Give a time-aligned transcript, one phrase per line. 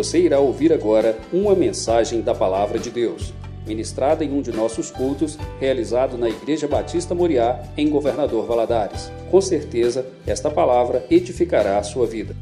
[0.00, 3.34] Você irá ouvir agora uma mensagem da Palavra de Deus,
[3.66, 9.12] ministrada em um de nossos cultos, realizado na Igreja Batista Moriá, em Governador Valadares.
[9.30, 12.34] Com certeza, esta palavra edificará a sua vida.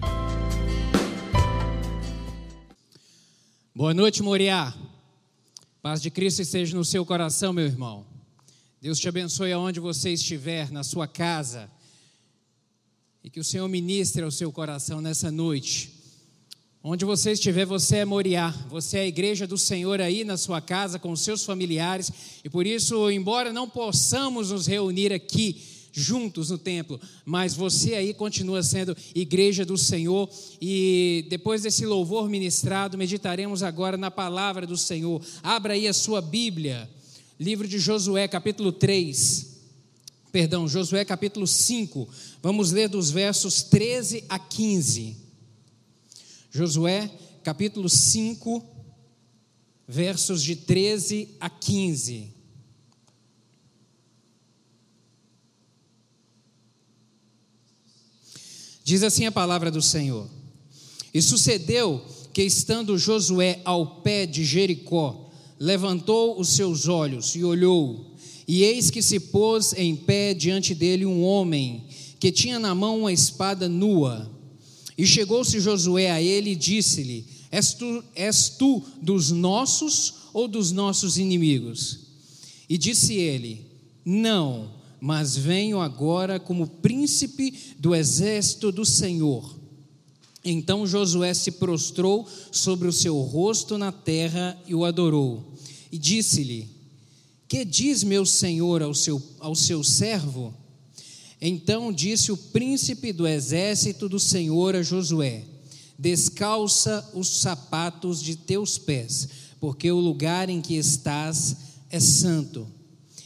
[3.74, 4.72] Boa noite, Moriá.
[5.82, 8.06] Paz de Cristo esteja no seu coração, meu irmão.
[8.80, 11.68] Deus te abençoe aonde você estiver, na sua casa.
[13.24, 15.97] E que o Senhor ministre ao seu coração nessa noite.
[16.82, 20.60] Onde você estiver, você é Moriá, você é a igreja do Senhor aí na sua
[20.60, 22.10] casa, com seus familiares,
[22.44, 25.60] e por isso, embora não possamos nos reunir aqui
[25.90, 32.28] juntos no templo, mas você aí continua sendo igreja do Senhor, e depois desse louvor
[32.28, 35.20] ministrado, meditaremos agora na palavra do Senhor.
[35.42, 36.88] Abra aí a sua Bíblia,
[37.40, 39.48] livro de Josué, capítulo 3.
[40.30, 42.08] Perdão, Josué capítulo 5.
[42.40, 45.27] Vamos ler dos versos 13 a 15.
[46.58, 47.08] Josué,
[47.44, 48.64] capítulo 5,
[49.86, 52.34] versos de 13 a 15.
[58.82, 60.28] Diz assim a palavra do Senhor:
[61.14, 65.30] E sucedeu que, estando Josué ao pé de Jericó,
[65.60, 68.16] levantou os seus olhos e olhou,
[68.48, 71.86] e eis que se pôs em pé diante dele um homem
[72.18, 74.37] que tinha na mão uma espada nua.
[74.98, 80.70] E chegou-se Josué a ele e disse-lhe: és tu, és tu dos nossos ou dos
[80.70, 82.00] nossos inimigos?
[82.68, 83.64] E disse ele:
[84.04, 84.70] Não,
[85.00, 89.56] mas venho agora como príncipe do exército do Senhor.
[90.44, 95.54] Então Josué se prostrou sobre o seu rosto na terra e o adorou.
[95.90, 96.68] E disse-lhe:
[97.48, 100.54] Que diz meu senhor ao seu, ao seu servo?
[101.40, 105.44] Então disse o príncipe do exército do Senhor a Josué:
[105.98, 109.28] Descalça os sapatos de teus pés,
[109.60, 111.56] porque o lugar em que estás
[111.90, 112.66] é santo.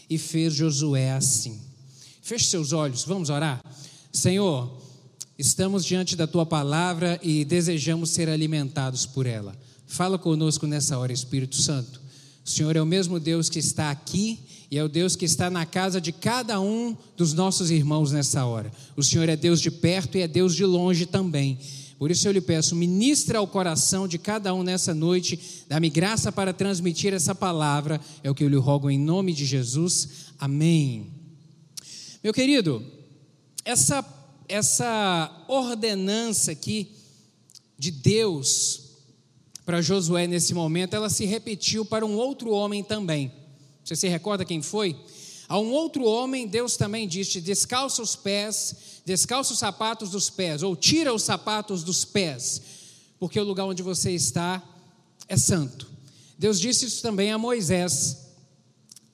[0.09, 1.59] E fez Josué assim.
[2.21, 3.65] Feche seus olhos, vamos orar.
[4.13, 4.79] Senhor,
[5.39, 9.57] estamos diante da tua palavra e desejamos ser alimentados por ela.
[9.87, 12.02] Fala conosco nessa hora, Espírito Santo.
[12.45, 15.51] O Senhor é o mesmo Deus que está aqui e é o Deus que está
[15.51, 18.73] na casa de cada um dos nossos irmãos nessa hora.
[18.97, 21.59] O Senhor é Deus de perto e é Deus de longe também.
[21.99, 25.39] Por isso eu lhe peço, ministra ao coração de cada um nessa noite,
[25.69, 29.45] dá-me graça para transmitir essa palavra, é o que eu lhe rogo em nome de
[29.45, 30.09] Jesus.
[30.37, 31.07] Amém.
[32.25, 32.85] Meu querido,
[33.65, 34.05] essa,
[34.49, 36.91] essa ordenança aqui
[37.79, 38.92] de Deus
[39.65, 43.33] para Josué nesse momento, ela se repetiu para um outro homem também.
[43.85, 44.97] Você se recorda quem foi?
[45.49, 48.75] A um outro homem, Deus também disse: descalça os pés,
[49.05, 52.63] descalça os sapatos dos pés, ou tira os sapatos dos pés,
[53.19, 54.63] porque o lugar onde você está
[55.29, 55.91] é santo.
[56.39, 58.23] Deus disse isso também a Moisés,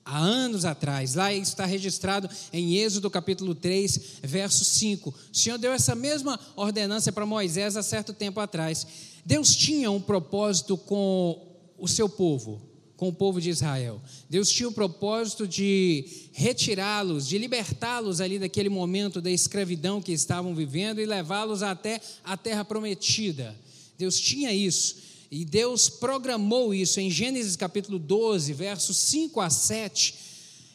[0.03, 1.13] há anos atrás.
[1.13, 5.09] Lá está registrado em Êxodo capítulo 3, verso 5.
[5.09, 8.87] O Senhor deu essa mesma ordenança para Moisés há certo tempo atrás.
[9.29, 11.39] Deus tinha um propósito com
[11.77, 12.67] o seu povo
[12.97, 14.01] com o povo de Israel.
[14.29, 16.03] Deus tinha o propósito de
[16.33, 22.35] retirá-los, de libertá-los ali daquele momento da escravidão que estavam vivendo e levá-los até a
[22.35, 23.55] terra prometida.
[23.97, 24.97] Deus tinha isso.
[25.31, 30.15] E Deus programou isso em Gênesis capítulo 12, versos 5 a 7.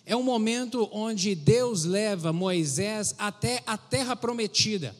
[0.07, 4.97] É um momento onde Deus leva Moisés até a terra prometida.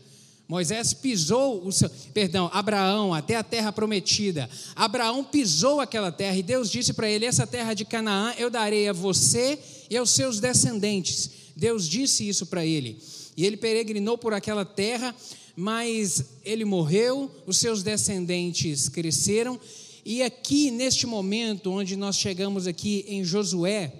[0.47, 4.49] Moisés pisou o seu, perdão, Abraão até a terra prometida.
[4.77, 8.89] Abraão pisou aquela terra e Deus disse para ele: Essa terra de Canaã eu darei
[8.89, 11.31] a você e aos seus descendentes.
[11.57, 12.99] Deus disse isso para ele.
[13.37, 15.15] E ele peregrinou por aquela terra,
[15.57, 19.59] mas ele morreu, os seus descendentes cresceram.
[20.05, 23.93] E aqui, neste momento, onde nós chegamos aqui em Josué,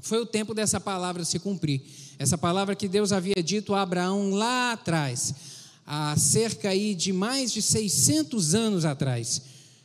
[0.00, 1.82] foi o tempo dessa palavra se cumprir.
[2.18, 5.55] Essa palavra que Deus havia dito a Abraão lá atrás
[5.86, 9.40] há cerca aí de mais de 600 anos atrás.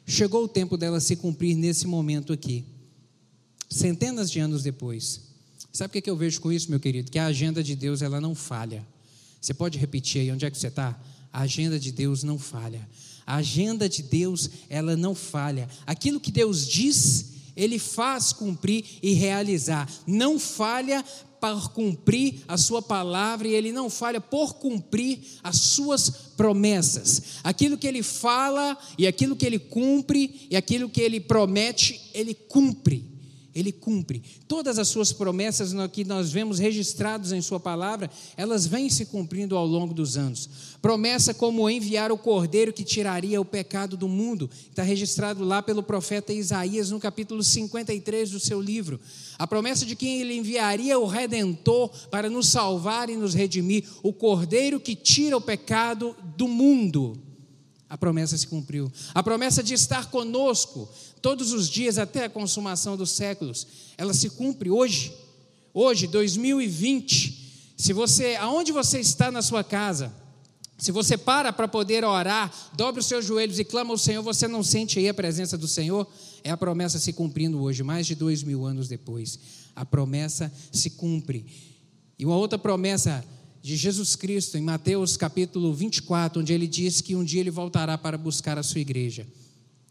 [0.05, 2.65] Chegou o tempo dela se cumprir nesse momento aqui.
[3.69, 5.21] Centenas de anos depois.
[5.71, 7.11] Sabe o que eu vejo com isso, meu querido?
[7.11, 8.85] Que a agenda de Deus ela não falha.
[9.39, 10.99] Você pode repetir aí onde é que você está?
[11.31, 12.87] A agenda de Deus não falha.
[13.25, 15.69] A agenda de Deus ela não falha.
[15.85, 19.89] Aquilo que Deus diz, Ele faz cumprir e realizar.
[20.06, 21.03] Não falha
[21.42, 27.39] por cumprir a sua palavra e ele não falha por cumprir as suas promessas.
[27.44, 32.36] Aquilo que ele fala e aquilo que ele cumpre e aquilo que ele promete, ele
[32.36, 33.10] cumpre.
[33.53, 34.21] Ele cumpre.
[34.48, 39.56] Todas as suas promessas que nós vemos registradas em Sua palavra, elas vêm se cumprindo
[39.57, 40.50] ao longo dos anos.
[40.81, 45.83] Promessa como enviar o cordeiro que tiraria o pecado do mundo, está registrado lá pelo
[45.83, 49.00] profeta Isaías no capítulo 53 do seu livro.
[49.38, 54.13] A promessa de que ele enviaria o redentor para nos salvar e nos redimir, o
[54.13, 57.18] cordeiro que tira o pecado do mundo.
[57.92, 58.89] A promessa se cumpriu.
[59.13, 60.88] A promessa de estar conosco
[61.21, 65.13] todos os dias até a consumação dos séculos, ela se cumpre hoje.
[65.73, 67.73] Hoje, 2020.
[67.77, 70.13] Se você, aonde você está na sua casa,
[70.77, 74.47] se você para para poder orar, dobre os seus joelhos e clama ao Senhor, você
[74.47, 76.07] não sente aí a presença do Senhor?
[76.44, 79.39] É a promessa se cumprindo hoje, mais de dois mil anos depois.
[79.75, 81.45] A promessa se cumpre.
[82.17, 83.24] E uma outra promessa
[83.62, 87.97] de Jesus Cristo, em Mateus capítulo 24, onde ele diz que um dia ele voltará
[87.97, 89.27] para buscar a sua igreja.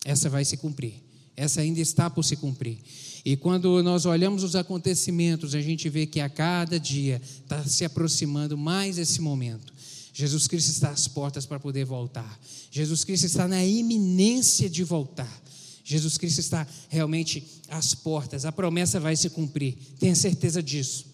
[0.05, 1.10] Essa vai se cumprir.
[1.37, 2.79] Essa ainda está por se cumprir.
[3.25, 7.85] E quando nós olhamos os acontecimentos, a gente vê que a cada dia está se
[7.85, 9.73] aproximando mais esse momento.
[10.13, 12.39] Jesus Cristo está às portas para poder voltar.
[12.71, 15.43] Jesus Cristo está na iminência de voltar.
[15.85, 18.45] Jesus Cristo está realmente às portas.
[18.45, 19.77] A promessa vai se cumprir.
[19.99, 21.07] Tenha certeza disso.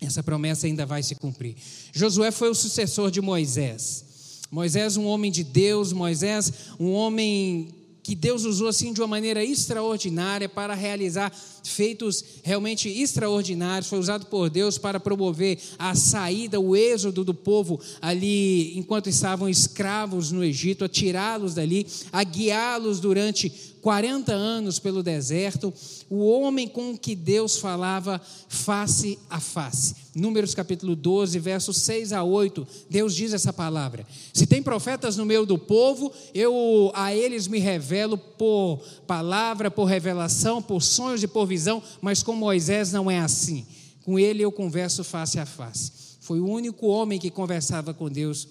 [0.00, 1.56] Essa promessa ainda vai se cumprir.
[1.92, 4.04] Josué foi o sucessor de Moisés.
[4.50, 9.44] Moisés, um homem de Deus, Moisés, um homem que Deus usou assim de uma maneira
[9.44, 11.32] extraordinária para realizar
[11.62, 13.88] feitos realmente extraordinários.
[13.88, 19.48] Foi usado por Deus para promover a saída, o êxodo do povo ali enquanto estavam
[19.48, 25.74] escravos no Egito, a tirá-los dali, a guiá-los durante 40 anos pelo deserto,
[26.08, 29.96] o homem com que Deus falava face a face.
[30.14, 35.26] Números capítulo 12, versos 6 a 8, Deus diz essa palavra: Se tem profetas no
[35.26, 41.28] meio do povo, eu a eles me revelo por palavra, por revelação, por sonhos e
[41.28, 43.66] por visão, mas com Moisés não é assim.
[44.04, 45.90] Com ele eu converso face a face.
[46.20, 48.46] Foi o único homem que conversava com Deus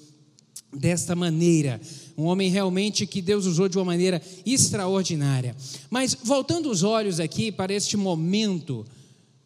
[0.74, 1.80] desta maneira.
[2.18, 5.56] Um homem realmente que Deus usou de uma maneira extraordinária.
[5.90, 8.86] Mas voltando os olhos aqui para este momento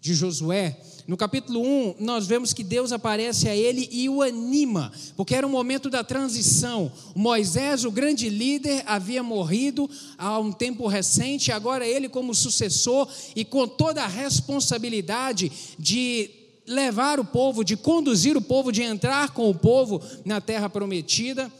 [0.01, 0.77] de Josué,
[1.07, 5.45] no capítulo 1, nós vemos que Deus aparece a ele e o anima, porque era
[5.45, 6.91] um momento da transição.
[7.15, 9.87] Moisés, o grande líder, havia morrido
[10.17, 17.19] há um tempo recente, agora ele, como sucessor e com toda a responsabilidade de levar
[17.19, 21.51] o povo, de conduzir o povo, de entrar com o povo na terra prometida,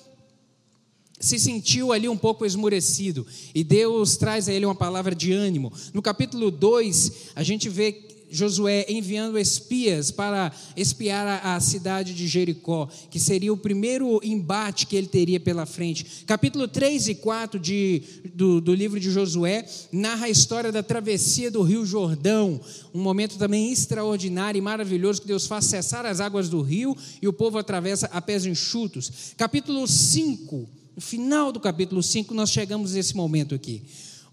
[1.20, 3.26] se sentiu ali um pouco esmurecido.
[3.54, 5.72] E Deus traz a ele uma palavra de ânimo.
[5.94, 12.88] No capítulo 2, a gente vê Josué enviando espias para espiar a, cidade de Jericó,
[13.10, 16.24] que seria o primeiro embate que ele teria pela frente.
[16.26, 18.02] Capítulo 3 e 4 de,
[18.34, 22.60] do, do livro de Josué narra a história da travessia do rio Jordão,
[22.94, 27.28] um momento também extraordinário e maravilhoso que Deus faz cessar as águas do rio e
[27.28, 29.34] o povo atravessa a pés enxutos.
[29.38, 33.82] Capítulo 5, no final do capítulo 5, nós chegamos nesse momento aqui,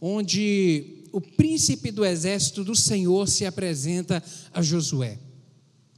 [0.00, 4.23] onde o príncipe do exército do Senhor se apresenta
[4.53, 5.19] a Josué.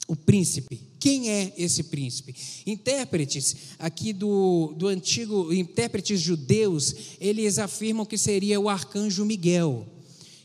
[0.06, 0.82] O príncipe.
[0.98, 2.34] Quem é esse príncipe?
[2.66, 9.86] Intérpretes aqui do, do antigo, intérpretes judeus, eles afirmam que seria o arcanjo Miguel,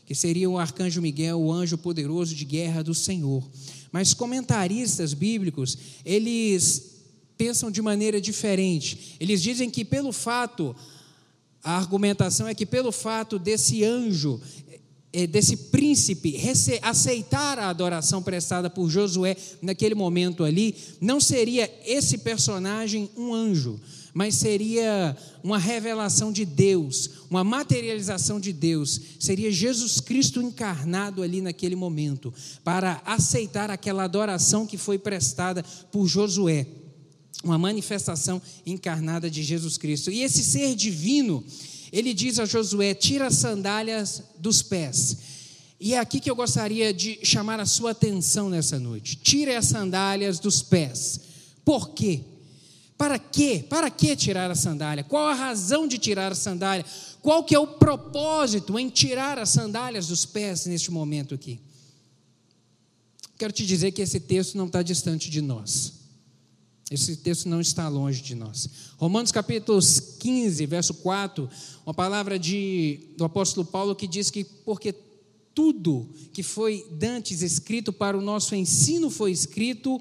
[0.06, 3.46] que seria o arcanjo Miguel, o anjo poderoso de guerra do Senhor.
[3.92, 6.90] Mas comentaristas bíblicos, eles
[7.36, 9.16] pensam de maneira diferente.
[9.18, 10.76] Eles dizem que pelo fato
[11.62, 14.40] a argumentação é que, pelo fato desse anjo,
[15.28, 16.40] desse príncipe,
[16.82, 23.80] aceitar a adoração prestada por Josué naquele momento ali, não seria esse personagem um anjo,
[24.14, 31.40] mas seria uma revelação de Deus, uma materialização de Deus, seria Jesus Cristo encarnado ali
[31.40, 36.66] naquele momento, para aceitar aquela adoração que foi prestada por Josué
[37.42, 40.10] uma manifestação encarnada de Jesus Cristo.
[40.10, 41.42] E esse ser divino,
[41.92, 45.16] ele diz a Josué: tira as sandálias dos pés.
[45.80, 49.16] E é aqui que eu gostaria de chamar a sua atenção nessa noite.
[49.16, 51.20] Tire as sandálias dos pés.
[51.64, 52.20] Por quê?
[52.98, 53.64] Para quê?
[53.66, 55.02] Para que tirar a sandália?
[55.02, 56.84] Qual a razão de tirar a sandália?
[57.22, 61.58] Qual que é o propósito em tirar as sandálias dos pés neste momento aqui?
[63.38, 65.99] Quero te dizer que esse texto não está distante de nós.
[66.90, 68.68] Esse texto não está longe de nós.
[68.96, 69.78] Romanos capítulo
[70.18, 71.48] 15, verso 4,
[71.86, 74.92] uma palavra de, do apóstolo Paulo que diz que porque
[75.54, 80.00] tudo que foi dantes escrito para o nosso ensino foi escrito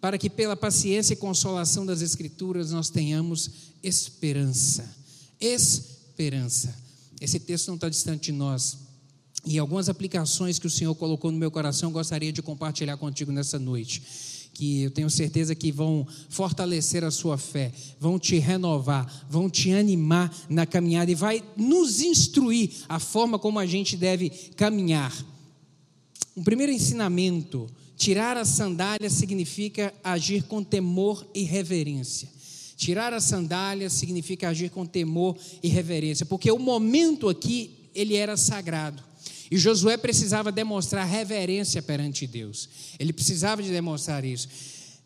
[0.00, 4.96] para que pela paciência e consolação das escrituras nós tenhamos esperança.
[5.40, 6.74] Esperança.
[7.20, 8.78] Esse texto não está distante de nós.
[9.44, 13.60] e algumas aplicações que o Senhor colocou no meu coração, gostaria de compartilhar contigo nessa
[13.60, 14.02] noite.
[14.56, 17.70] Que eu tenho certeza que vão fortalecer a sua fé,
[18.00, 23.58] vão te renovar, vão te animar na caminhada e vai nos instruir a forma como
[23.58, 25.14] a gente deve caminhar.
[26.34, 27.66] Um primeiro ensinamento:
[27.98, 32.26] tirar a sandália significa agir com temor e reverência.
[32.78, 38.38] Tirar a sandália significa agir com temor e reverência, porque o momento aqui ele era
[38.38, 39.04] sagrado.
[39.50, 42.68] E Josué precisava demonstrar reverência perante Deus.
[42.98, 44.48] Ele precisava de demonstrar isso.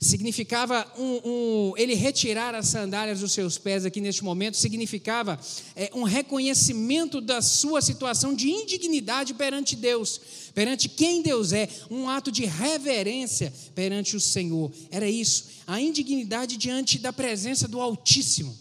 [0.03, 5.39] Significava um, um, ele retirar as sandálias dos seus pés aqui neste momento, significava
[5.77, 10.19] é, um reconhecimento da sua situação de indignidade perante Deus,
[10.55, 14.73] perante quem Deus é, um ato de reverência perante o Senhor.
[14.91, 18.57] Era isso, a indignidade diante da presença do Altíssimo.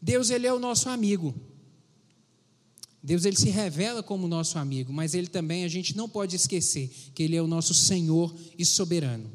[0.00, 1.34] Deus, Ele é o nosso amigo.
[3.02, 6.90] Deus ele se revela como nosso amigo, mas ele também a gente não pode esquecer
[7.14, 9.30] que ele é o nosso Senhor e soberano.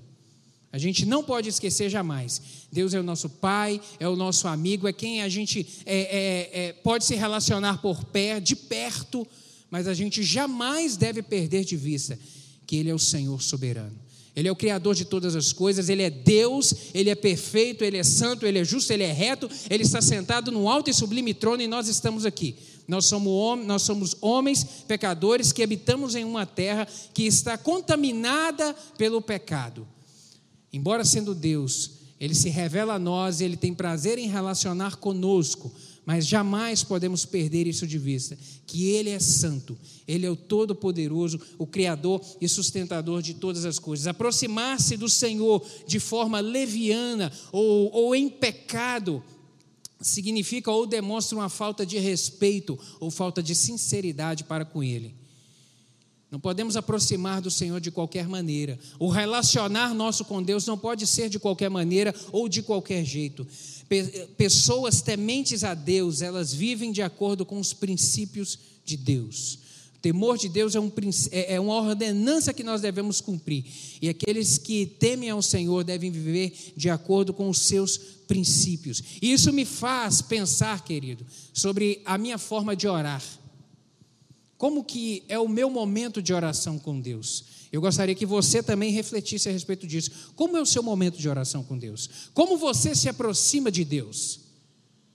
[0.72, 2.42] A gente não pode esquecer jamais.
[2.72, 6.66] Deus é o nosso Pai, é o nosso amigo, é quem a gente é, é,
[6.66, 9.26] é, pode se relacionar por pé, de perto,
[9.72, 12.20] mas a gente jamais deve perder de vista
[12.68, 13.98] que Ele é o Senhor soberano.
[14.36, 17.98] Ele é o Criador de todas as coisas, Ele é Deus, Ele é perfeito, Ele
[17.98, 21.34] é santo, Ele é justo, Ele é reto, Ele está sentado no alto e sublime
[21.34, 22.56] trono e nós estamos aqui.
[22.88, 29.22] Nós somos, nós somos homens pecadores que habitamos em uma terra que está contaminada pelo
[29.22, 29.88] pecado.
[30.72, 35.72] Embora sendo Deus, Ele se revela a nós, Ele tem prazer em relacionar conosco,
[36.06, 41.40] mas jamais podemos perder isso de vista: que Ele é santo, Ele é o Todo-Poderoso,
[41.58, 44.08] o Criador e sustentador de todas as coisas.
[44.08, 49.24] Aproximar-se do Senhor de forma leviana ou, ou em pecado
[50.02, 55.16] significa ou demonstra uma falta de respeito ou falta de sinceridade para com Ele.
[56.32, 58.80] Não podemos aproximar do Senhor de qualquer maneira.
[59.00, 63.48] O relacionar nosso com Deus não pode ser de qualquer maneira ou de qualquer jeito.
[64.36, 69.60] Pessoas tementes a Deus, elas vivem de acordo com os princípios de Deus.
[69.96, 70.92] O temor de Deus é, um,
[71.32, 73.64] é, é uma ordenança que nós devemos cumprir.
[74.02, 79.02] E aqueles que temem ao Senhor devem viver de acordo com os seus princípios.
[79.22, 83.24] E isso me faz pensar, querido, sobre a minha forma de orar.
[84.58, 87.44] Como que é o meu momento de oração com Deus?
[87.72, 90.32] Eu gostaria que você também refletisse a respeito disso.
[90.36, 92.10] Como é o seu momento de oração com Deus?
[92.34, 94.40] Como você se aproxima de Deus?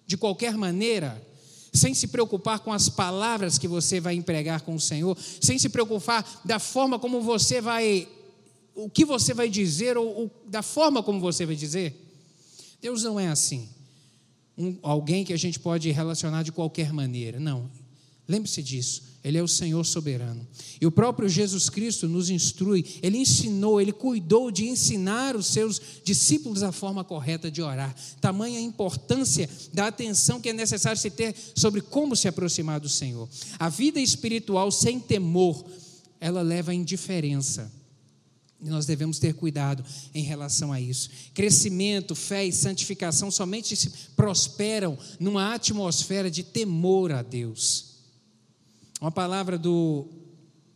[0.06, 1.26] De qualquer maneira,
[1.72, 5.70] sem se preocupar com as palavras que você vai empregar com o Senhor, sem se
[5.70, 8.06] preocupar da forma como você vai,
[8.74, 11.96] o que você vai dizer ou, ou da forma como você vai dizer.
[12.82, 13.68] Deus não é assim.
[14.58, 17.40] Um, alguém que a gente pode relacionar de qualquer maneira.
[17.40, 17.70] Não.
[18.28, 19.09] Lembre-se disso.
[19.22, 20.46] Ele é o Senhor soberano.
[20.80, 25.80] E o próprio Jesus Cristo nos instrui, ele ensinou, ele cuidou de ensinar os seus
[26.02, 27.94] discípulos a forma correta de orar.
[28.18, 33.28] Tamanha importância da atenção que é necessário se ter sobre como se aproximar do Senhor.
[33.58, 35.66] A vida espiritual sem temor,
[36.18, 37.70] ela leva à indiferença.
[38.62, 39.84] E nós devemos ter cuidado
[40.14, 41.10] em relação a isso.
[41.34, 47.90] Crescimento, fé e santificação somente se prosperam numa atmosfera de temor a Deus.
[49.00, 50.06] Uma palavra do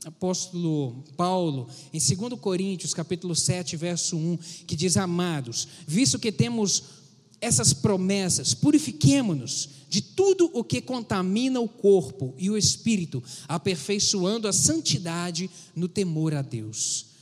[0.05, 6.85] apóstolo Paulo em 2 Coríntios, capítulo 7, verso 1, que diz: Amados, visto que temos
[7.41, 14.53] essas promessas, purifiquemo-nos de tudo o que contamina o corpo e o espírito, aperfeiçoando a
[14.53, 17.15] santidade no temor a Deus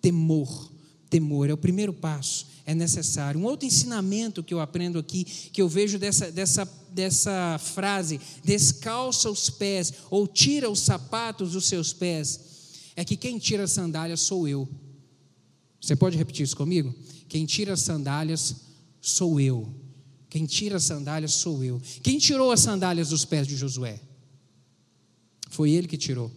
[0.00, 0.70] temor.
[1.10, 3.40] Temor é o primeiro passo, é necessário.
[3.40, 9.28] Um outro ensinamento que eu aprendo aqui, que eu vejo dessa, dessa, dessa frase, descalça
[9.28, 12.40] os pés, ou tira os sapatos dos seus pés,
[12.94, 14.68] é que quem tira as sandálias sou eu.
[15.80, 16.94] Você pode repetir isso comigo?
[17.28, 18.54] Quem tira as sandálias
[19.00, 19.68] sou eu.
[20.28, 21.82] Quem tira as sandálias sou eu.
[22.02, 24.00] Quem tirou as sandálias dos pés de Josué?
[25.48, 26.30] Foi ele que tirou.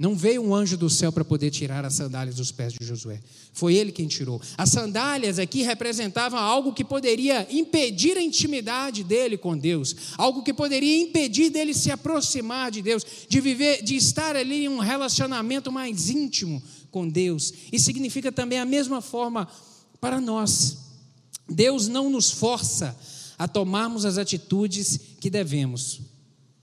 [0.00, 3.20] Não veio um anjo do céu para poder tirar as sandálias dos pés de Josué.
[3.52, 4.40] Foi ele quem tirou.
[4.56, 10.54] As sandálias aqui representavam algo que poderia impedir a intimidade dele com Deus, algo que
[10.54, 15.70] poderia impedir dele se aproximar de Deus, de viver, de estar ali em um relacionamento
[15.70, 17.52] mais íntimo com Deus.
[17.70, 19.46] E significa também a mesma forma
[20.00, 20.78] para nós.
[21.46, 22.98] Deus não nos força
[23.38, 26.00] a tomarmos as atitudes que devemos.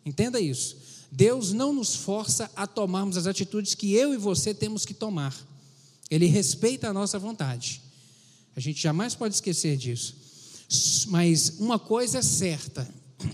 [0.03, 0.86] Entenda isso.
[1.11, 5.35] Deus não nos força a tomarmos as atitudes que eu e você temos que tomar.
[6.09, 7.81] Ele respeita a nossa vontade.
[8.55, 10.15] A gente jamais pode esquecer disso.
[11.07, 12.87] Mas uma coisa é certa: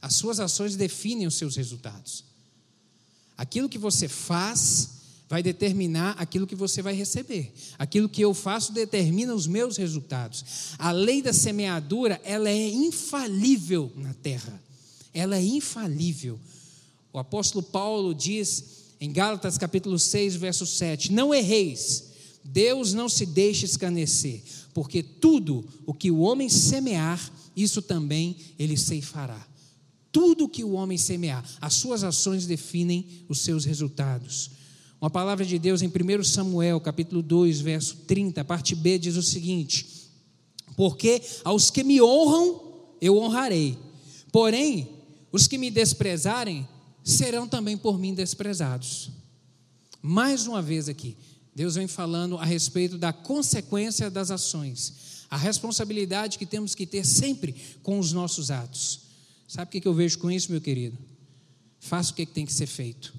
[0.00, 2.24] as suas ações definem os seus resultados.
[3.36, 4.90] Aquilo que você faz
[5.28, 7.52] vai determinar aquilo que você vai receber.
[7.78, 10.44] Aquilo que eu faço determina os meus resultados.
[10.78, 14.62] A lei da semeadura, ela é infalível na terra.
[15.14, 16.38] Ela é infalível.
[17.12, 18.64] O apóstolo Paulo diz
[19.00, 22.04] em Gálatas capítulo 6, verso 7: Não erreis,
[22.42, 24.42] Deus não se deixa escarnecer,
[24.72, 29.46] porque tudo o que o homem semear, isso também ele ceifará.
[30.10, 34.50] Tudo o que o homem semear, as suas ações definem os seus resultados.
[35.00, 39.22] Uma palavra de Deus em 1 Samuel, capítulo 2, verso 30, parte B, diz o
[39.22, 39.86] seguinte:
[40.76, 42.60] Porque aos que me honram,
[43.00, 43.76] eu honrarei,
[44.30, 44.88] porém,
[45.32, 46.68] os que me desprezarem,
[47.04, 49.10] serão também por mim desprezados.
[50.00, 51.16] Mais uma vez aqui,
[51.54, 57.04] Deus vem falando a respeito da consequência das ações, a responsabilidade que temos que ter
[57.04, 59.00] sempre com os nossos atos.
[59.46, 60.96] Sabe o que eu vejo com isso, meu querido?
[61.78, 63.14] Faça o que tem que ser feito.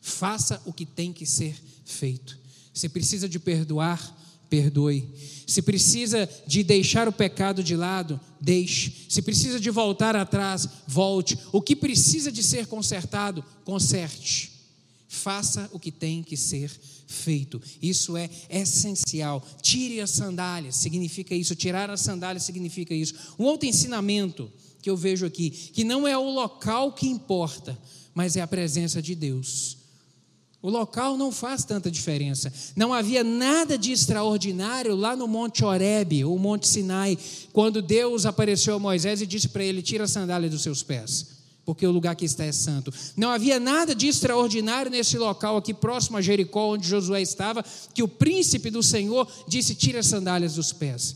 [0.00, 2.38] Faça o que tem que ser feito.
[2.74, 4.14] Se precisa de perdoar,
[4.48, 5.08] perdoe.
[5.46, 9.06] Se precisa de deixar o pecado de lado, deixe.
[9.08, 11.38] Se precisa de voltar atrás, volte.
[11.52, 14.52] O que precisa de ser consertado, conserte.
[15.08, 16.70] Faça o que tem que ser
[17.06, 17.60] feito.
[17.80, 19.46] Isso é essencial.
[19.62, 21.54] Tire as sandálias, significa isso.
[21.54, 23.14] Tirar as sandálias significa isso.
[23.38, 24.50] Um outro ensinamento
[24.82, 27.78] que eu vejo aqui, que não é o local que importa,
[28.12, 29.83] mas é a presença de Deus.
[30.64, 32.50] O local não faz tanta diferença.
[32.74, 37.18] Não havia nada de extraordinário lá no Monte Horebe, ou Monte Sinai,
[37.52, 41.26] quando Deus apareceu a Moisés e disse para ele: Tira a sandália dos seus pés,
[41.66, 42.90] porque o lugar que está é santo.
[43.14, 48.02] Não havia nada de extraordinário nesse local aqui próximo a Jericó, onde Josué estava, que
[48.02, 51.14] o príncipe do Senhor disse: Tira as sandálias dos pés.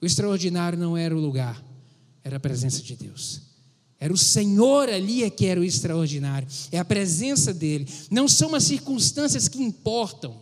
[0.00, 1.60] O extraordinário não era o lugar,
[2.22, 3.45] era a presença de Deus.
[3.98, 7.88] Era o Senhor ali é que era o extraordinário, é a presença dele.
[8.10, 10.38] Não são as circunstâncias que importam,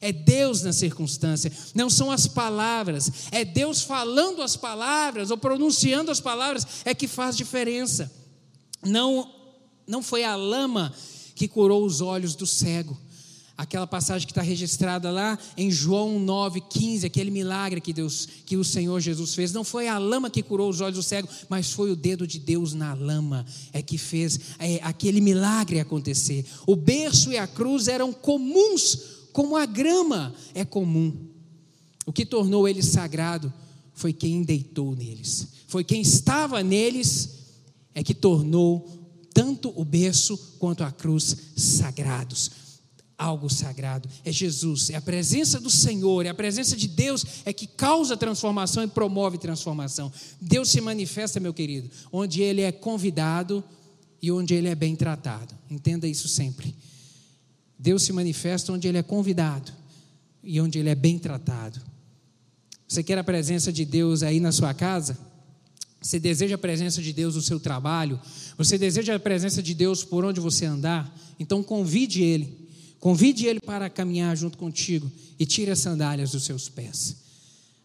[0.00, 6.10] é Deus na circunstância, não são as palavras, é Deus falando as palavras ou pronunciando
[6.10, 8.10] as palavras é que faz diferença.
[8.82, 9.30] Não,
[9.86, 10.94] não foi a lama
[11.34, 12.96] que curou os olhos do cego,
[13.56, 18.64] aquela passagem que está registrada lá em João 9,15, aquele milagre que Deus, que o
[18.64, 19.52] Senhor Jesus fez.
[19.52, 22.38] Não foi a lama que curou os olhos do cego, mas foi o dedo de
[22.38, 26.44] Deus na lama é que fez é, aquele milagre acontecer.
[26.66, 28.98] O berço e a cruz eram comuns,
[29.32, 31.14] como a grama é comum.
[32.04, 33.52] O que tornou ele sagrado
[33.94, 37.30] foi quem deitou neles, foi quem estava neles,
[37.94, 38.86] é que tornou
[39.32, 42.65] tanto o berço quanto a cruz sagrados
[43.18, 44.08] algo sagrado.
[44.24, 48.16] É Jesus, é a presença do Senhor, é a presença de Deus é que causa
[48.16, 50.12] transformação e promove transformação.
[50.40, 53.64] Deus se manifesta, meu querido, onde ele é convidado
[54.20, 55.54] e onde ele é bem tratado.
[55.70, 56.74] Entenda isso sempre.
[57.78, 59.72] Deus se manifesta onde ele é convidado
[60.42, 61.80] e onde ele é bem tratado.
[62.88, 65.18] Você quer a presença de Deus aí na sua casa?
[66.00, 68.20] Você deseja a presença de Deus no seu trabalho?
[68.56, 71.12] Você deseja a presença de Deus por onde você andar?
[71.38, 72.65] Então convide Ele
[73.06, 77.14] Convide ele para caminhar junto contigo e tire as sandálias dos seus pés.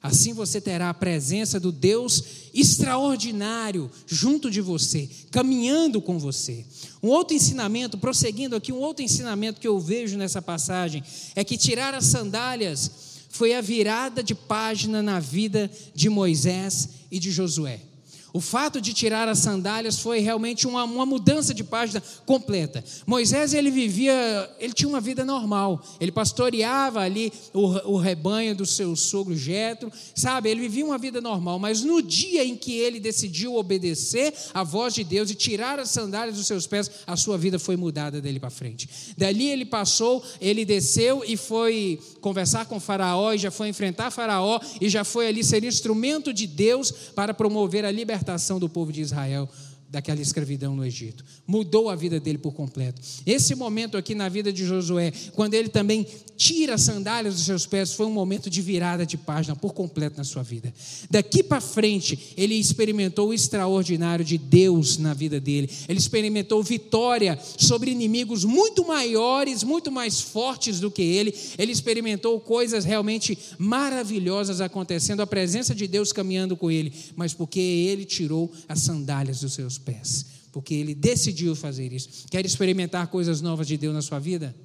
[0.02, 2.24] Assim você terá a presença do Deus
[2.56, 6.66] extraordinário junto de você, caminhando com você.
[7.04, 11.04] Um outro ensinamento, prosseguindo aqui, um outro ensinamento que eu vejo nessa passagem
[11.36, 12.90] é que tirar as sandálias
[13.30, 17.91] foi a virada de página na vida de Moisés e de Josué.
[18.34, 22.84] O fato de tirar as sandálias foi realmente uma, uma, mudança de página completa.
[23.06, 25.84] Moisés ele vivia, ele tinha uma vida normal.
[26.00, 30.50] Ele pastoreava ali o, o rebanho do seu sogro Jetro, sabe?
[30.50, 31.60] Ele vivia uma vida normal.
[31.60, 35.90] Mas no dia em que ele decidiu obedecer à voz de Deus e tirar as
[35.90, 38.88] sandálias dos seus pés, a sua vida foi mudada dele para frente.
[39.18, 44.60] Dali ele passou, ele desceu e foi conversar com Faraó e já foi enfrentar Faraó
[44.80, 48.92] e já foi ali ser instrumento de Deus para promover a liberdade libertação do povo
[48.92, 49.50] de Israel
[49.92, 51.24] daquela escravidão no Egito.
[51.46, 53.02] Mudou a vida dele por completo.
[53.26, 57.68] Esse momento aqui na vida de Josué, quando ele também tira as sandálias dos seus
[57.68, 60.74] pés, foi um momento de virada de página por completo na sua vida.
[61.10, 65.70] Daqui para frente, ele experimentou o extraordinário de Deus na vida dele.
[65.90, 71.36] Ele experimentou vitória sobre inimigos muito maiores, muito mais fortes do que ele.
[71.58, 77.60] Ele experimentou coisas realmente maravilhosas acontecendo, a presença de Deus caminhando com ele, mas porque
[77.60, 82.28] ele tirou as sandálias dos seus pés, porque ele decidiu fazer isso.
[82.30, 84.56] Quer experimentar coisas novas de Deus na sua vida?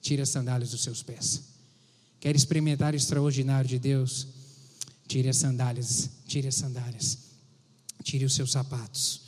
[0.00, 1.42] Tire as sandálias dos seus pés.
[2.20, 4.28] Quer experimentar o extraordinário de Deus?
[5.06, 7.18] Tire as sandálias, tire as sandálias,
[8.04, 9.22] tire os seus sapatos.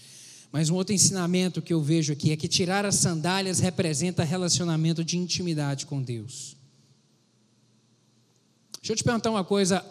[0.53, 5.05] Mas um outro ensinamento que eu vejo aqui é que tirar as sandálias representa relacionamento
[5.05, 6.57] de intimidade com Deus.
[8.81, 9.85] Deixa eu te perguntar uma coisa.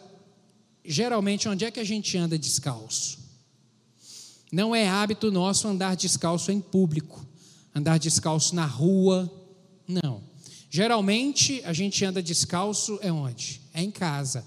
[0.84, 3.20] Geralmente, onde é que a gente anda descalço?
[4.52, 7.26] Não é hábito nosso andar descalço em público,
[7.74, 9.32] andar descalço na rua.
[9.88, 10.22] Não.
[10.70, 13.62] Geralmente, a gente anda descalço é onde?
[13.74, 14.44] É em casa.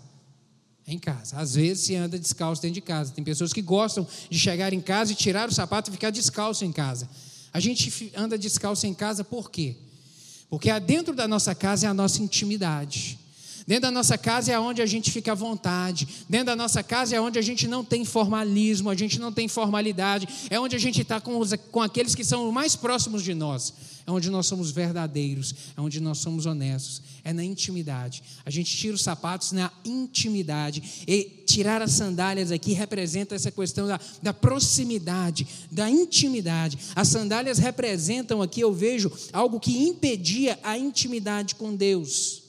[0.87, 1.37] É em casa.
[1.37, 3.13] Às vezes se anda descalço dentro de casa.
[3.13, 6.65] Tem pessoas que gostam de chegar em casa e tirar o sapato e ficar descalço
[6.65, 7.09] em casa.
[7.53, 9.77] A gente anda descalço em casa por quê?
[10.49, 13.19] Porque dentro da nossa casa é a nossa intimidade.
[13.67, 16.09] Dentro da nossa casa é onde a gente fica à vontade.
[16.29, 19.47] Dentro da nossa casa é onde a gente não tem formalismo, a gente não tem
[19.49, 20.29] formalidade.
[20.51, 23.73] É onde a gente está com, com aqueles que são mais próximos de nós.
[24.05, 25.55] É onde nós somos verdadeiros.
[25.77, 27.03] É onde nós somos honestos.
[27.23, 28.23] É na intimidade.
[28.45, 31.05] A gente tira os sapatos na intimidade.
[31.07, 36.79] E tirar as sandálias aqui representa essa questão da, da proximidade, da intimidade.
[36.97, 42.42] As sandálias representam aqui, eu vejo, algo que impedia a intimidade com Deus.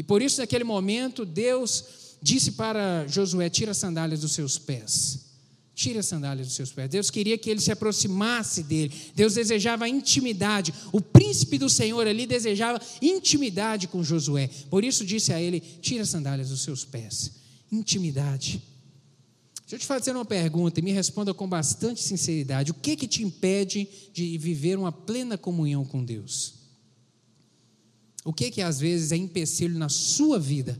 [0.00, 1.84] E por isso, naquele momento, Deus
[2.22, 5.26] disse para Josué: Tira as sandálias dos seus pés.
[5.74, 6.88] Tira as sandálias dos seus pés.
[6.88, 8.90] Deus queria que ele se aproximasse dele.
[9.14, 10.72] Deus desejava intimidade.
[10.90, 14.48] O príncipe do Senhor ali desejava intimidade com Josué.
[14.70, 17.32] Por isso disse a ele: Tira as sandálias dos seus pés.
[17.70, 18.62] Intimidade.
[19.60, 22.70] Deixa eu te fazer uma pergunta e me responda com bastante sinceridade.
[22.70, 26.59] O que que te impede de viver uma plena comunhão com Deus?
[28.24, 30.78] O que que às vezes é empecilho na sua vida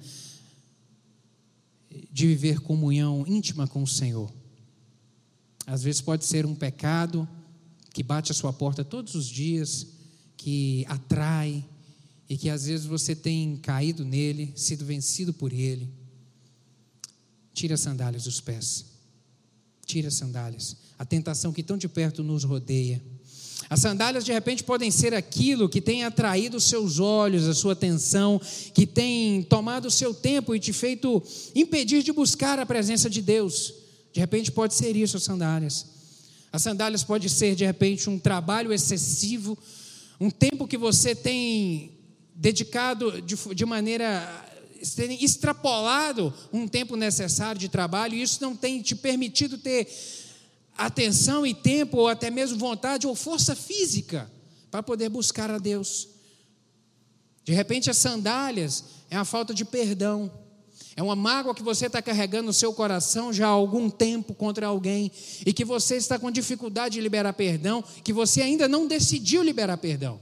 [2.10, 4.32] de viver comunhão íntima com o Senhor?
[5.66, 7.28] Às vezes pode ser um pecado
[7.92, 9.86] que bate a sua porta todos os dias,
[10.36, 11.64] que atrai
[12.28, 15.88] e que às vezes você tem caído nele, sido vencido por ele.
[17.52, 18.86] Tira as sandálias dos pés.
[19.84, 20.76] Tira as sandálias.
[20.98, 23.02] A tentação que tão de perto nos rodeia
[23.70, 27.74] as sandálias de repente podem ser aquilo que tem atraído os seus olhos, a sua
[27.74, 28.40] atenção,
[28.74, 31.22] que tem tomado o seu tempo e te feito
[31.54, 33.72] impedir de buscar a presença de Deus.
[34.12, 35.86] De repente pode ser isso as sandálias.
[36.52, 39.56] As sandálias pode ser de repente um trabalho excessivo,
[40.20, 41.92] um tempo que você tem
[42.34, 44.48] dedicado de, de maneira
[45.20, 49.86] extrapolado um tempo necessário de trabalho, e isso não tem te permitido ter
[50.86, 54.30] atenção e tempo, ou até mesmo vontade ou força física
[54.70, 56.08] para poder buscar a Deus.
[57.44, 60.32] De repente, as sandálias é a falta de perdão.
[60.96, 64.66] É uma mágoa que você está carregando no seu coração já há algum tempo contra
[64.66, 65.10] alguém
[65.44, 69.76] e que você está com dificuldade de liberar perdão, que você ainda não decidiu liberar
[69.76, 70.20] perdão.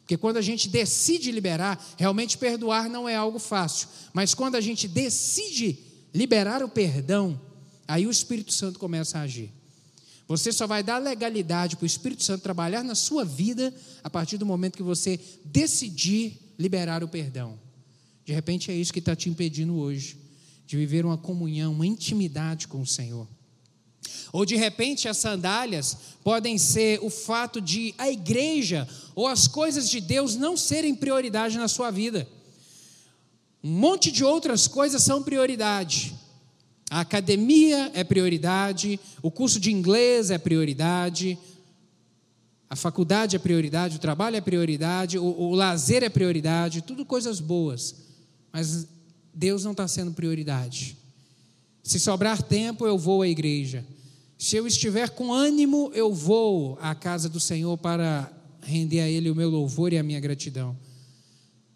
[0.00, 4.60] Porque quando a gente decide liberar, realmente perdoar não é algo fácil, mas quando a
[4.60, 5.78] gente decide
[6.12, 7.40] liberar o perdão,
[7.86, 9.52] Aí o Espírito Santo começa a agir.
[10.26, 14.38] Você só vai dar legalidade para o Espírito Santo trabalhar na sua vida a partir
[14.38, 17.58] do momento que você decidir liberar o perdão.
[18.24, 20.18] De repente é isso que está te impedindo hoje
[20.66, 23.28] de viver uma comunhão, uma intimidade com o Senhor.
[24.32, 29.88] Ou de repente as sandálias podem ser o fato de a igreja ou as coisas
[29.90, 32.26] de Deus não serem prioridade na sua vida.
[33.62, 36.14] Um monte de outras coisas são prioridade,
[36.94, 41.36] a academia é prioridade, o curso de inglês é prioridade,
[42.70, 47.40] a faculdade é prioridade, o trabalho é prioridade, o, o lazer é prioridade, tudo coisas
[47.40, 47.96] boas.
[48.52, 48.86] Mas
[49.34, 50.96] Deus não está sendo prioridade.
[51.82, 53.84] Se sobrar tempo, eu vou à igreja.
[54.38, 59.32] Se eu estiver com ânimo, eu vou à casa do Senhor para render a Ele
[59.32, 60.78] o meu louvor e a minha gratidão.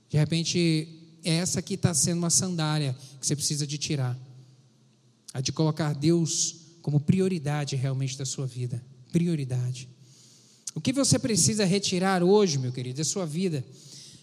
[0.08, 0.88] De repente,
[1.24, 4.16] é essa que está sendo uma sandália que você precisa de tirar
[5.32, 8.82] a de colocar Deus como prioridade realmente da sua vida.
[9.12, 9.88] Prioridade.
[10.74, 13.64] O que você precisa retirar hoje, meu querido, da sua vida,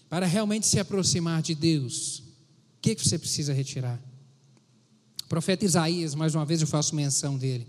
[0.08, 2.18] para realmente se aproximar de Deus?
[2.18, 4.00] O que você precisa retirar?
[5.24, 7.66] O profeta Isaías, mais uma vez eu faço menção dele,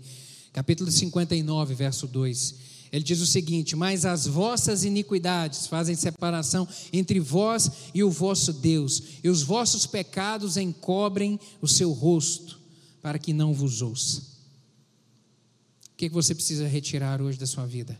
[0.52, 2.54] capítulo 59, verso 2.
[2.90, 8.52] Ele diz o seguinte: Mas as vossas iniquidades fazem separação entre vós e o vosso
[8.52, 12.58] Deus, e os vossos pecados encobrem o seu rosto
[13.02, 14.22] para que não vos ouça.
[15.92, 17.98] O que você precisa retirar hoje da sua vida?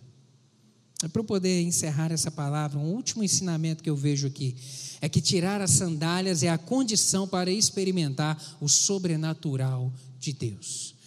[1.03, 4.57] É para eu poder encerrar essa palavra, um último ensinamento que eu vejo aqui
[5.01, 10.98] é que tirar as sandálias é a condição para experimentar o sobrenatural de Deus.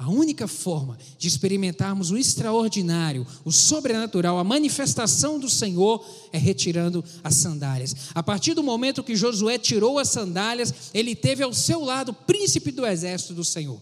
[0.00, 7.04] A única forma de experimentarmos o extraordinário, o sobrenatural, a manifestação do Senhor é retirando
[7.22, 7.94] as sandálias.
[8.14, 12.14] A partir do momento que Josué tirou as sandálias, ele teve ao seu lado o
[12.14, 13.78] príncipe do exército do Senhor.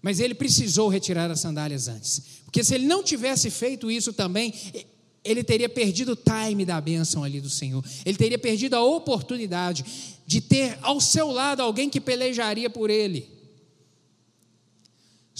[0.00, 2.22] Mas ele precisou retirar as sandálias antes.
[2.44, 4.54] Porque se ele não tivesse feito isso também,
[5.24, 7.84] ele teria perdido o time da bênção ali do Senhor.
[8.06, 9.84] Ele teria perdido a oportunidade
[10.24, 13.39] de ter ao seu lado alguém que pelejaria por ele.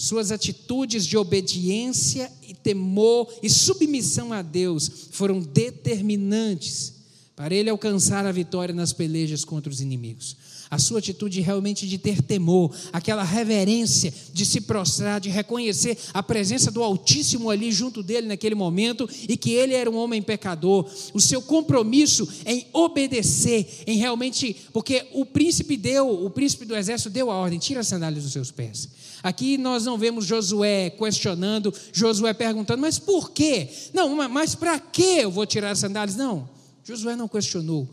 [0.01, 6.93] Suas atitudes de obediência e temor e submissão a Deus foram determinantes
[7.35, 10.35] para ele alcançar a vitória nas pelejas contra os inimigos
[10.71, 16.23] a sua atitude realmente de ter temor, aquela reverência de se prostrar, de reconhecer a
[16.23, 20.89] presença do Altíssimo ali junto dele naquele momento e que ele era um homem pecador,
[21.13, 27.09] o seu compromisso em obedecer, em realmente, porque o príncipe deu, o príncipe do exército
[27.09, 28.87] deu a ordem: tira as sandálias dos seus pés.
[29.21, 33.67] Aqui nós não vemos Josué questionando, Josué perguntando, mas por quê?
[33.93, 36.15] Não, mas para que eu vou tirar as sandálias?
[36.15, 36.49] Não,
[36.83, 37.89] Josué não questionou.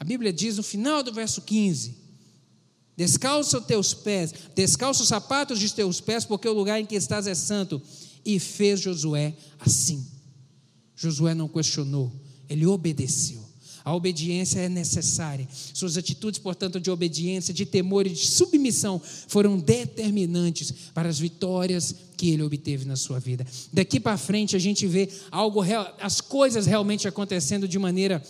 [0.00, 2.03] A Bíblia diz no final do verso 15:
[2.96, 6.94] Descalça os teus pés, descalça os sapatos de teus pés, porque o lugar em que
[6.94, 7.82] estás é santo.
[8.24, 10.06] E fez Josué assim.
[10.94, 12.12] Josué não questionou,
[12.48, 13.44] ele obedeceu.
[13.84, 15.46] A obediência é necessária.
[15.74, 21.94] Suas atitudes, portanto, de obediência, de temor e de submissão foram determinantes para as vitórias
[22.16, 23.46] que ele obteve na sua vida.
[23.70, 25.60] Daqui para frente a gente vê algo
[26.00, 28.24] as coisas realmente acontecendo de maneira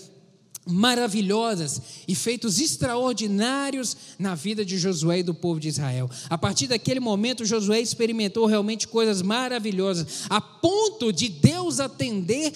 [0.66, 6.10] maravilhosas e feitos extraordinários na vida de Josué e do povo de Israel.
[6.30, 12.52] A partir daquele momento, Josué experimentou realmente coisas maravilhosas, a ponto de Deus atender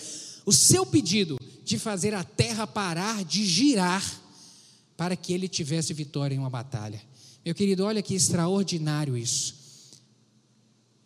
[0.46, 4.02] o seu pedido de fazer a terra parar de girar
[4.96, 7.00] para que ele tivesse vitória em uma batalha.
[7.44, 9.57] Meu querido, olha que extraordinário isso.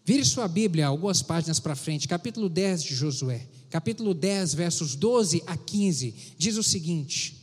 [0.04, 3.46] Vire sua Bíblia algumas páginas para frente, capítulo 10 de Josué.
[3.70, 7.36] Capítulo 10, versos 12 a 15, diz o seguinte: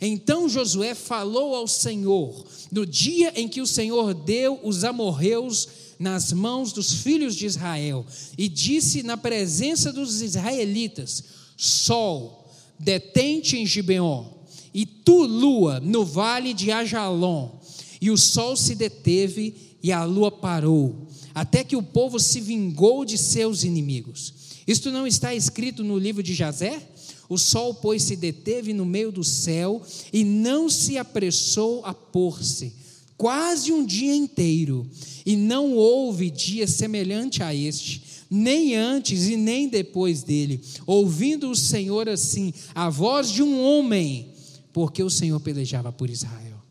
[0.00, 6.32] Então Josué falou ao Senhor, no dia em que o Senhor deu os amorreus nas
[6.32, 8.04] mãos dos filhos de Israel,
[8.36, 11.22] e disse na presença dos israelitas:
[11.56, 14.26] Sol, detente em Gibeon,
[14.74, 17.60] e tu, lua, no vale de Ajalon.
[18.00, 23.04] E o sol se deteve e a lua parou, até que o povo se vingou
[23.04, 24.32] de seus inimigos.
[24.66, 26.80] Isto não está escrito no livro de Jazé?
[27.28, 32.72] O sol, pois, se deteve no meio do céu e não se apressou a pôr-se,
[33.16, 34.86] quase um dia inteiro,
[35.24, 41.56] e não houve dia semelhante a este, nem antes e nem depois dele, ouvindo o
[41.56, 44.28] Senhor assim, a voz de um homem,
[44.72, 46.62] porque o Senhor pelejava por Israel.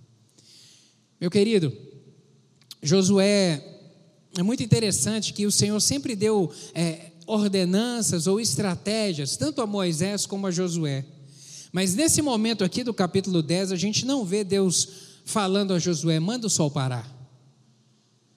[1.19, 1.71] Meu querido,
[2.82, 3.72] Josué,
[4.38, 6.52] é muito interessante que o Senhor sempre deu.
[6.74, 11.06] É, ordenanças ou estratégias, tanto a Moisés como a Josué.
[11.72, 14.88] Mas nesse momento aqui do capítulo 10, a gente não vê Deus
[15.26, 17.12] falando a Josué: manda o sol parar.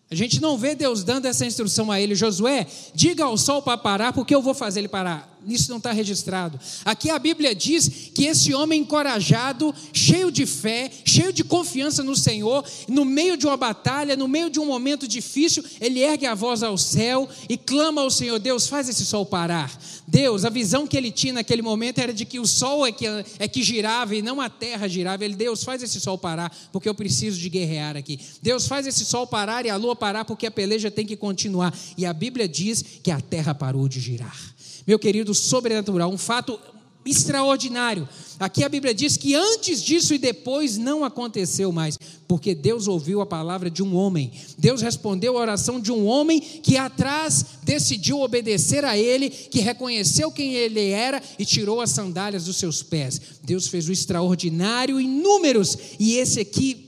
[0.09, 3.77] A gente não vê Deus dando essa instrução a ele, Josué, diga ao sol para
[3.77, 6.59] parar, porque eu vou fazer ele parar isso não está registrado.
[6.85, 12.17] Aqui a Bíblia diz que esse homem encorajado, cheio de fé, cheio de confiança no
[12.17, 16.35] Senhor, no meio de uma batalha, no meio de um momento difícil, ele ergue a
[16.35, 19.77] voz ao céu e clama ao Senhor: Deus, faz esse sol parar.
[20.07, 23.07] Deus, a visão que ele tinha naquele momento era de que o sol é que,
[23.39, 25.25] é que girava e não a terra girava.
[25.25, 28.19] Ele, Deus, faz esse sol parar, porque eu preciso de guerrear aqui.
[28.43, 31.77] Deus, faz esse sol parar e a lua parar, porque a peleja tem que continuar.
[31.97, 34.56] E a Bíblia diz que a terra parou de girar
[34.87, 36.59] meu querido, sobrenatural, um fato
[37.05, 38.09] extraordinário.
[38.38, 43.20] Aqui a Bíblia diz que antes disso e depois não aconteceu mais, porque Deus ouviu
[43.20, 44.33] a palavra de um homem.
[44.59, 50.31] Deus respondeu a oração de um homem que atrás decidiu obedecer a ele, que reconheceu
[50.31, 53.20] quem ele era e tirou as sandálias dos seus pés.
[53.42, 56.85] Deus fez o extraordinário em números e esse aqui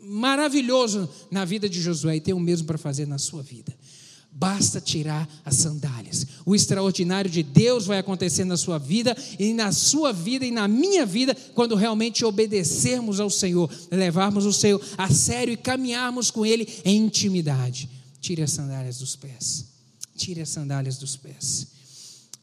[0.00, 3.76] maravilhoso na vida de Josué e tem o mesmo para fazer na sua vida.
[4.30, 6.26] Basta tirar as sandálias.
[6.46, 10.68] O extraordinário de Deus vai acontecer na sua vida e na sua vida e na
[10.68, 16.46] minha vida quando realmente obedecermos ao Senhor, levarmos o Senhor a sério e caminharmos com
[16.46, 17.88] Ele em intimidade.
[18.20, 19.64] Tire as sandálias dos pés.
[20.16, 21.66] Tire as sandálias dos pés.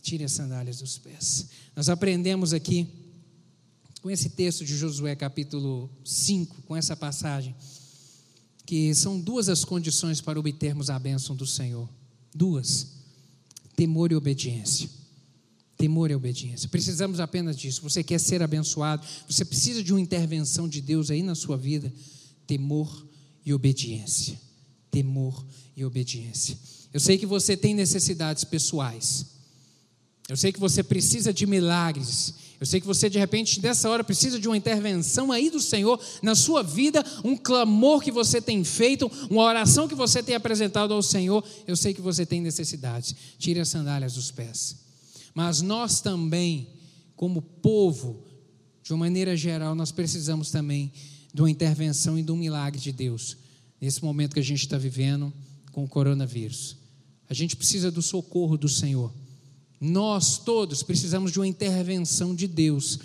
[0.02, 1.48] Tire as sandálias dos pés.
[1.76, 2.88] Nós aprendemos aqui
[4.02, 7.56] com esse texto de Josué capítulo 5, com essa passagem
[8.66, 11.88] que são duas as condições para obtermos a bênção do Senhor.
[12.34, 12.88] Duas:
[13.76, 14.90] temor e obediência.
[15.78, 16.70] Temor e obediência.
[16.70, 17.82] Precisamos apenas disso.
[17.82, 21.94] Você quer ser abençoado, você precisa de uma intervenção de Deus aí na sua vida.
[22.48, 23.06] Temor
[23.46, 24.40] e obediência.
[24.90, 26.58] Temor e obediência.
[26.94, 29.26] Eu sei que você tem necessidades pessoais.
[30.30, 32.34] Eu sei que você precisa de milagres.
[32.60, 36.00] Eu sei que você, de repente, nessa hora, precisa de uma intervenção aí do Senhor
[36.22, 40.94] na sua vida, um clamor que você tem feito, uma oração que você tem apresentado
[40.94, 41.44] ao Senhor.
[41.68, 43.14] Eu sei que você tem necessidades.
[43.38, 44.78] Tire as sandálias dos pés.
[45.34, 46.70] Mas nós também,
[47.16, 48.24] como povo,
[48.82, 50.94] de uma maneira geral, nós precisamos também
[51.34, 53.36] de uma intervenção e de um milagre de Deus,
[53.82, 55.34] nesse momento que a gente está vivendo
[55.74, 56.78] com o coronavírus.
[57.30, 59.12] A gente precisa do socorro do Senhor.
[59.80, 63.00] Nós todos precisamos de uma intervenção de Deus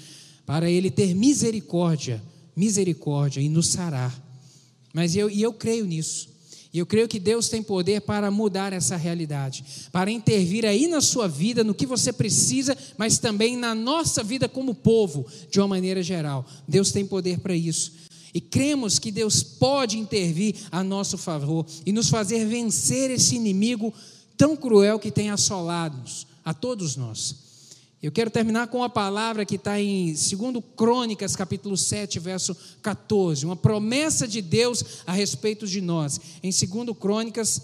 [0.47, 2.23] para Ele ter misericórdia,
[2.57, 4.21] misericórdia e nos sarar.
[4.93, 6.29] Mas eu, e eu creio nisso.
[6.73, 11.01] E eu creio que Deus tem poder para mudar essa realidade, para intervir aí na
[11.01, 15.67] sua vida, no que você precisa, mas também na nossa vida como povo, de uma
[15.67, 16.47] maneira geral.
[16.69, 17.93] Deus tem poder para isso.
[18.33, 23.93] E cremos que Deus pode intervir a nosso favor e nos fazer vencer esse inimigo
[24.37, 27.51] tão cruel que tem assolado-nos, a todos nós.
[28.03, 30.29] Eu quero terminar com a palavra que está em 2
[30.75, 33.45] Crônicas, capítulo 7, verso 14.
[33.45, 36.19] Uma promessa de Deus a respeito de nós.
[36.43, 37.61] Em 2 Crônicas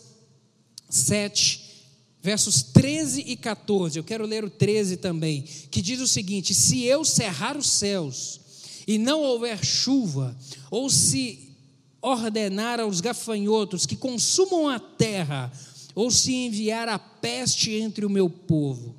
[0.90, 1.86] 7,
[2.22, 3.98] versos 13 e 14.
[3.98, 8.40] Eu quero ler o 13 também, que diz o seguinte: Se eu cerrar os céus
[8.86, 10.36] e não houver chuva,
[10.70, 11.56] ou se
[12.02, 15.50] ordenar aos gafanhotos que consumam a terra,
[15.96, 18.94] ou se enviar a peste entre o meu povo.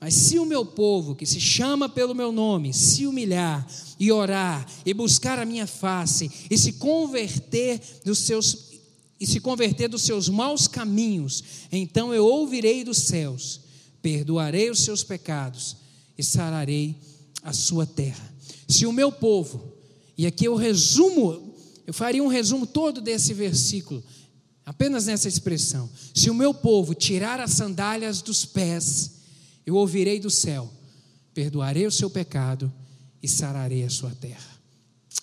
[0.00, 3.68] Mas se o meu povo, que se chama pelo meu nome, se humilhar
[4.00, 8.68] e orar e buscar a minha face e se converter dos seus
[9.20, 11.42] e se converter dos seus maus caminhos,
[11.72, 13.60] então eu ouvirei dos céus,
[14.00, 15.76] perdoarei os seus pecados
[16.16, 16.96] e sararei
[17.42, 18.32] a sua terra.
[18.68, 19.72] Se o meu povo,
[20.16, 21.52] e aqui eu resumo,
[21.84, 24.04] eu faria um resumo todo desse versículo,
[24.68, 25.88] Apenas nessa expressão.
[26.14, 29.12] Se o meu povo tirar as sandálias dos pés,
[29.64, 30.70] eu ouvirei do céu,
[31.32, 32.70] perdoarei o seu pecado
[33.22, 34.60] e sararei a sua terra.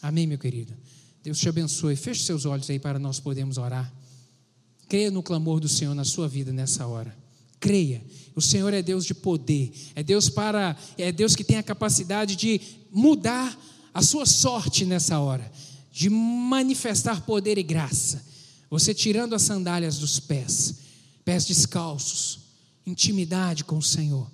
[0.02, 0.74] Amém, meu querido?
[1.22, 1.96] Deus te abençoe.
[1.96, 3.94] Feche seus olhos aí para nós podermos orar.
[4.90, 7.16] Creia no clamor do Senhor na sua vida nessa hora.
[7.60, 8.04] Creia.
[8.36, 9.72] O Senhor é Deus de poder.
[9.94, 12.60] É Deus para é Deus que tem a capacidade de
[12.92, 13.56] mudar
[13.94, 15.52] a sua sorte nessa hora,
[15.92, 18.34] de manifestar poder e graça.
[18.76, 20.76] Você tirando as sandálias dos pés,
[21.24, 22.40] pés descalços,
[22.86, 24.30] intimidade com o Senhor.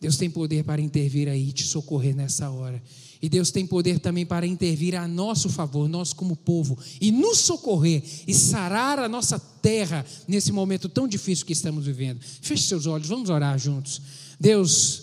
[0.00, 2.80] Deus tem poder para intervir aí e te socorrer nessa hora.
[3.20, 7.38] E Deus tem poder também para intervir a nosso favor, nós como povo, e nos
[7.38, 12.20] socorrer e sarar a nossa terra nesse momento tão difícil que estamos vivendo.
[12.20, 14.00] Feche seus olhos, vamos orar juntos.
[14.38, 15.01] Deus,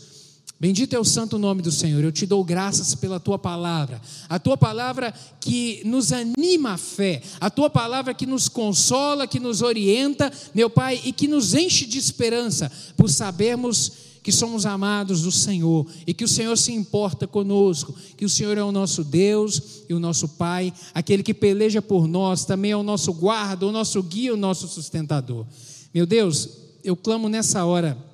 [0.59, 2.03] Bendito é o santo nome do Senhor.
[2.03, 4.01] Eu te dou graças pela tua palavra.
[4.27, 7.21] A tua palavra que nos anima a fé.
[7.39, 11.85] A tua palavra que nos consola, que nos orienta, meu Pai, e que nos enche
[11.85, 17.25] de esperança por sabermos que somos amados do Senhor e que o Senhor se importa
[17.25, 21.81] conosco, que o Senhor é o nosso Deus e o nosso Pai, aquele que peleja
[21.81, 25.45] por nós, também é o nosso guarda, o nosso guia, o nosso sustentador.
[25.93, 26.49] Meu Deus,
[26.83, 28.08] eu clamo nessa hora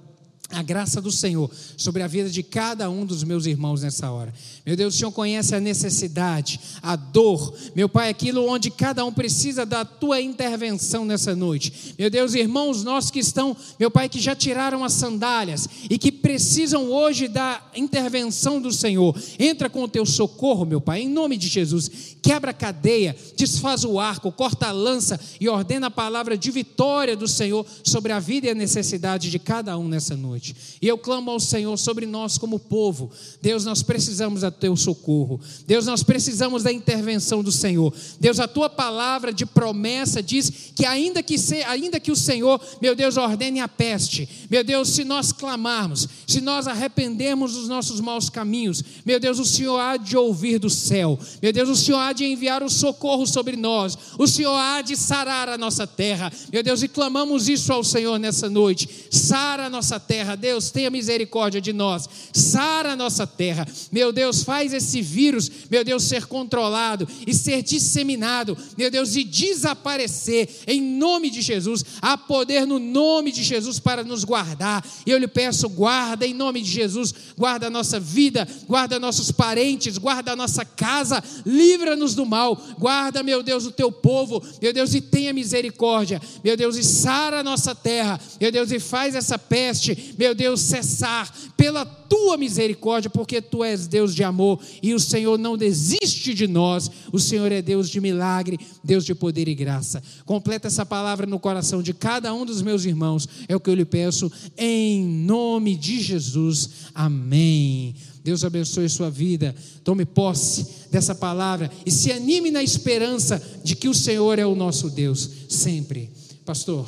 [0.49, 4.34] a graça do Senhor sobre a vida de cada um dos meus irmãos nessa hora.
[4.65, 9.12] Meu Deus, o Senhor conhece a necessidade, a dor, meu Pai, aquilo onde cada um
[9.12, 11.95] precisa da tua intervenção nessa noite.
[11.97, 16.12] Meu Deus, irmãos nossos que estão, meu Pai, que já tiraram as sandálias e que
[16.12, 19.17] precisam hoje da intervenção do Senhor.
[19.39, 22.15] Entra com o teu socorro, meu Pai, em nome de Jesus.
[22.21, 27.15] Quebra a cadeia, desfaz o arco, corta a lança e ordena a palavra de vitória
[27.15, 30.56] do Senhor sobre a vida e a necessidade de cada um nessa noite noite.
[30.82, 33.10] E eu clamo ao Senhor sobre nós como povo.
[33.41, 35.39] Deus, nós precisamos do teu socorro.
[35.65, 37.93] Deus, nós precisamos da intervenção do Senhor.
[38.19, 42.60] Deus, a tua palavra de promessa diz que ainda que, se, ainda que o Senhor,
[42.82, 48.02] meu Deus, ordene a peste, meu Deus, se nós clamarmos, se nós arrependermos dos nossos
[48.02, 51.17] maus caminhos, meu Deus, o Senhor há de ouvir do céu.
[51.41, 53.98] Meu Deus, o Senhor há de enviar o socorro sobre nós.
[54.17, 56.32] O Senhor há de sarar a nossa terra.
[56.52, 59.08] Meu Deus, e clamamos isso ao Senhor nessa noite.
[59.10, 60.35] Sara a nossa terra terra.
[60.35, 62.09] Deus, tenha misericórdia de nós.
[62.33, 63.67] Sara a nossa terra.
[63.91, 68.57] Meu Deus, faz esse vírus, meu Deus, ser controlado e ser disseminado.
[68.77, 71.83] Meu Deus, e desaparecer em nome de Jesus.
[72.01, 74.85] Há poder no nome de Jesus para nos guardar.
[75.05, 77.13] E eu lhe peço, guarda em nome de Jesus.
[77.38, 81.23] Guarda a nossa vida, guarda nossos parentes, guarda a nossa casa.
[81.45, 82.56] Livra-nos do mal.
[82.79, 84.43] Guarda, meu Deus, o teu povo.
[84.62, 86.21] Meu Deus, e tenha misericórdia.
[86.43, 88.19] Meu Deus, e sara a nossa terra.
[88.39, 93.87] Meu Deus, e faz essa peste meu Deus, cessar pela tua misericórdia, porque tu és
[93.87, 96.89] Deus de amor e o Senhor não desiste de nós.
[97.11, 100.01] O Senhor é Deus de milagre, Deus de poder e graça.
[100.25, 103.75] Completa essa palavra no coração de cada um dos meus irmãos, é o que eu
[103.75, 106.69] lhe peço, em nome de Jesus.
[106.93, 107.95] Amém.
[108.23, 109.55] Deus abençoe sua vida.
[109.83, 114.55] Tome posse dessa palavra e se anime na esperança de que o Senhor é o
[114.55, 116.09] nosso Deus, sempre.
[116.43, 116.87] Pastor.